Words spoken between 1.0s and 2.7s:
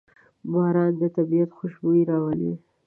د طبیعت خوشبويي راولي.